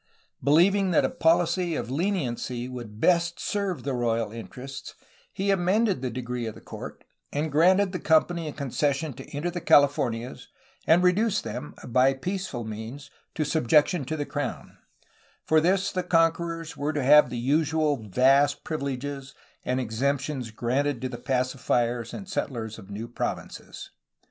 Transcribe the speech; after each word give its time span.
Believing 0.43 0.89
that 0.89 1.05
a 1.05 1.11
policy 1.11 1.75
of 1.75 1.91
leniency 1.91 2.67
would 2.67 2.99
best 2.99 3.39
serve 3.39 3.83
the 3.83 3.93
royal 3.93 4.31
interests, 4.31 4.95
he 5.31 5.51
amended 5.51 6.01
the 6.01 6.09
decree 6.09 6.47
of 6.47 6.55
the 6.55 6.59
court, 6.59 7.03
and 7.31 7.51
granted 7.51 7.91
the 7.91 7.99
company 7.99 8.47
a 8.47 8.51
concession 8.51 9.13
to 9.13 9.29
enter 9.29 9.51
the 9.51 9.61
Californias 9.61 10.47
and 10.87 11.03
reduce 11.03 11.39
them 11.39 11.75
by 11.87 12.15
peaceful 12.15 12.63
means 12.63 13.11
to 13.35 13.45
sub 13.45 13.67
jection 13.67 14.03
to 14.07 14.17
the 14.17 14.25
crown, 14.25 14.75
for 15.45 15.61
which 15.61 15.93
the 15.93 16.01
conquerors 16.01 16.75
were 16.75 16.93
to 16.93 17.03
have 17.03 17.29
the 17.29 17.37
usual 17.37 17.97
vast 17.97 18.63
privileges 18.63 19.35
and 19.63 19.79
exemptions 19.79 20.49
granted 20.49 20.99
to 21.01 21.09
the 21.09 21.19
pacifiers 21.19 22.11
and 22.11 22.27
settlers 22.27 22.79
of 22.79 22.89
new 22.89 23.07
provinces. 23.07 23.91